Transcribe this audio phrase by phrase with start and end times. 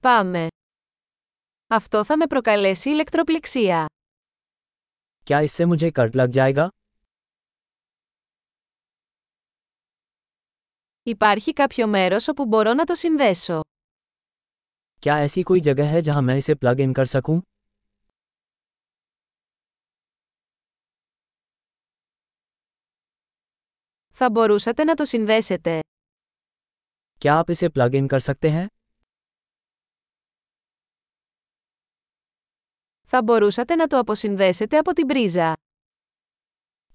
[0.00, 0.46] Πάμε.
[1.66, 3.86] Αυτό θα με προκαλέσει ηλεκτροπληξία.
[5.30, 6.68] क्या इससे मुझे कट लग जाएगा
[11.02, 13.60] Υπάρχει κάποιο μέρος όπου μπορώ να το συνδέσω.
[15.06, 17.40] क्या ऐसी कोई जगह है जहां मैं इसे प्लग इन कर सकूं
[24.08, 25.80] Θα μπορούσατε να το συνδέσετε.
[27.24, 28.66] क्या आप इसे प्लग इन कर सकते हैं
[33.07, 35.53] Θα μπορούσατε να το αποσυνδέσετε από την πρίζα.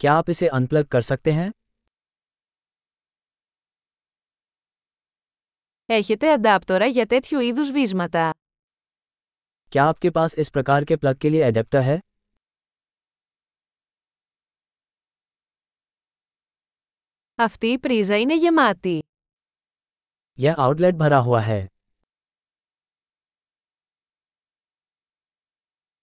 [0.02, 1.50] क्या आप इसे अनप्लग कर सकते हैं
[5.87, 8.30] Έχετε αντάπτορα για τέτοιου είδους βίσματα.
[9.73, 11.98] क्या आपके पास इस प्रकार के प्लग के लिए एडेप्टर है
[17.34, 19.02] Αυτή η πρίζα είναι γεμάτη.
[20.38, 21.66] यह आउटलेट भरा हुआ है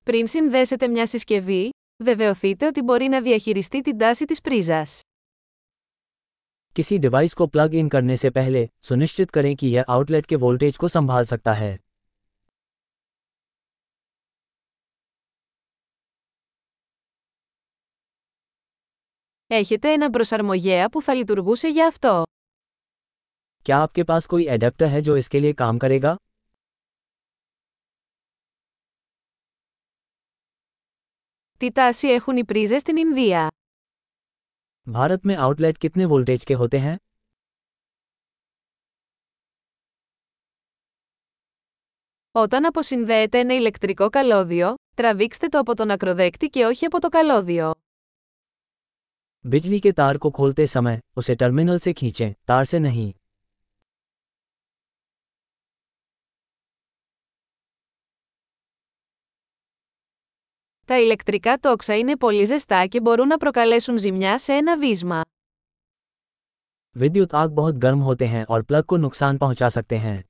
[0.03, 1.70] Πριν συνδέσετε μια συσκευή,
[2.04, 4.99] βεβαιωθείτε ότι μπορεί να διαχειριστεί την τάση της πρίζας.
[6.76, 10.76] किसी डिवाइस को प्लग इन करने से पहले सुनिश्चित करें कि यह आउटलेट के वोल्टेज
[10.76, 11.77] को संभाल सकता है
[19.48, 22.23] Έχετε έναν προσαρμογέα που θα λειτουργούσε για αυτό.
[23.65, 26.15] क्या आपके पास कोई एडेप्टर है जो इसके लिए काम करेगा
[31.59, 33.48] Τι τάση έχουν οι πρίζες στην Ινδία.
[34.91, 36.95] भारत में आउटलेट कितने वोल्टेज के होते हैं
[42.31, 47.71] Όταν αποσυνδέετε ένα ηλεκτρικό καλώδιο, τραβήξτε το από τον ακροδέκτη και όχι από το καλώδιο.
[49.51, 53.12] बिजली के तार को खोलते समय उसे टर्मिनल से खींचें तार से नहीं
[60.90, 65.22] Τα ηλεκτρικά τόξα είναι πολύ ζεστά και μπορούν να προκαλέσουν ζημιά σε ένα βίσμα.
[67.00, 70.24] विद्युत आग बहुत गर्म होते हैं और प्लग को नुकसान पहुंचा सकते हैं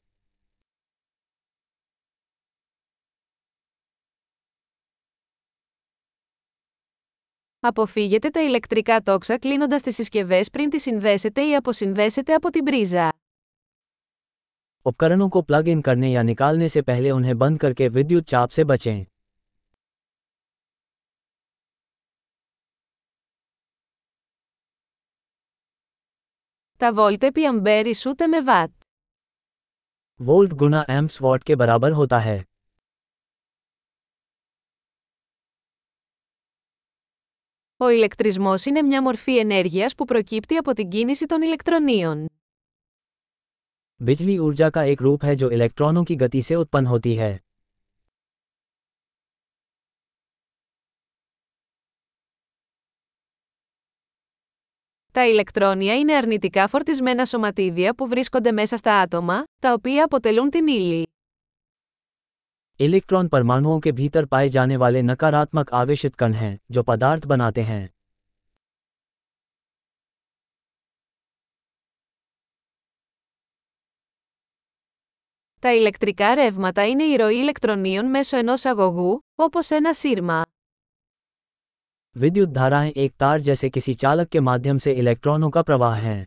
[7.60, 13.12] Αποφύγετε τα ηλεκτρικά τόξα κλείνοντας τις συσκευές πριν τις συνδέσετε ή αποσυνδέσετε από την πρίζα.
[14.82, 18.64] उपकरणों को प्लग इन करने या निकालने से पहले उन्हें बंद करके विद्युत चाप से
[18.64, 19.09] बचें
[26.80, 28.72] Τα βόλτ επί αμπέρ ισούται με βάτ.
[30.26, 32.42] वोल्ट गुना एम्प्स वॉट के बराबर होता है
[37.78, 42.26] Ο ηλεκτρισμός είναι μια μορφή ενέργειας που προκύπτει από την κίνηση των ηλεκτρονίων.
[44.06, 47.32] बिजली ऊर्जा का एक रूप है जो इलेक्ट्रॉनों की गति से उत्पन्न होती है
[55.16, 60.68] Τα ηλεκτρόνια είναι αρνητικά φορτισμένα σωματίδια που βρίσκονται μέσα στα άτομα, τα οποία αποτελούν την
[60.68, 61.08] ύλη.
[62.80, 67.90] इलेक्ट्रॉन परमाणुओं के भीतर पाए जाने वाले नकारात्मक आवेशित कण हैं जो पदार्थ बनाते हैं
[75.60, 80.42] Τα ηλεκτρικά ρεύματα είναι η ροή ηλεκτρονίων μέσω ενός αγωγού, όπως ένα σύρμα.
[82.16, 86.24] विद्युत धाराएं एक तार जैसे किसी चालक के माध्यम से इलेक्ट्रॉनों का प्रवाह है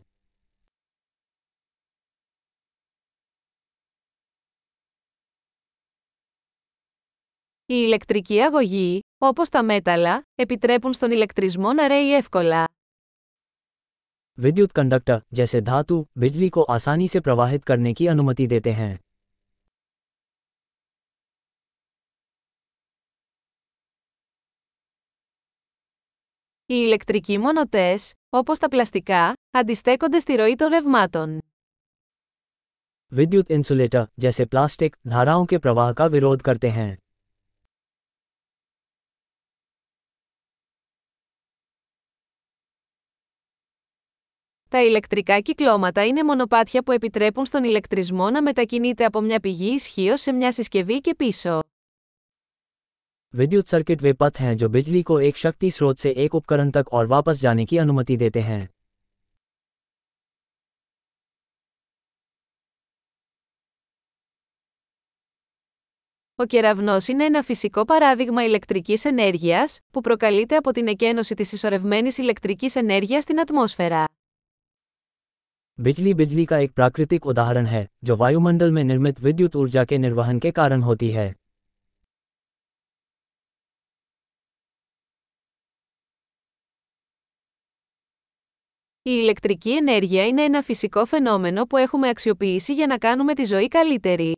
[7.69, 12.67] Η ηλεκτρική αγωγή, όπως τα μέταλλα, επιτρέπουν στον ηλεκτρισμό να ρέει εύκολα.
[14.37, 18.99] विद्युत कंडक्टर जैसे धातु बिजली को आसानी से प्रवाहित करने की अनुमति देते हैं
[26.65, 31.39] Οι ηλεκτρικοί μονοτές, όπως τα πλαστικά, αντιστέκονται στη ροή των ρευμάτων.
[33.15, 36.97] विद्युत इंसुलेटर जैसे प्लास्टिक धाराओं के प्रवाह का विरोध करते हैं
[44.69, 50.17] Τα ηλεκτρικά κυκλώματα είναι μονοπάτια που επιτρέπουν στον ηλεκτρισμό να μετακινείται από μια πηγή ισχύω
[50.17, 51.59] σε μια συσκευή και πίσω.
[53.33, 56.93] विद्युत सर्किट वे पथ हैं जो बिजली को एक शक्ति स्रोत से एक उपकरण तक
[56.93, 58.67] और वापस जाने की अनुमति देते हैं
[66.35, 72.17] Ο κεραυνός είναι ένα φυσικό παράδειγμα ηλεκτρικής ενέργειας, που προκαλείται από την εκένωση της ισορρευμένης
[72.17, 74.05] ηλεκτρικής ενέργειας στην ατμόσφαιρα.
[75.79, 80.39] बिजली बिजली का एक प्राकृतिक उदाहरण है जो वायुमंडल में निर्मित विद्युत ऊर्जा के निर्वहन
[80.39, 81.27] के कारण होती है
[89.03, 93.67] Η ηλεκτρική ενέργεια είναι ένα φυσικό φαινόμενο που έχουμε αξιοποιήσει για να κάνουμε τη ζωή
[93.67, 94.33] καλύτερη.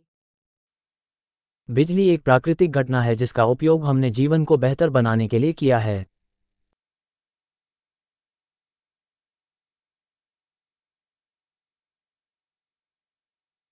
[1.74, 5.78] बिजली एक प्राकृतिक घटना है जिसका उपयोग हमने जीवन को बेहतर बनाने के लिए किया
[5.78, 6.06] है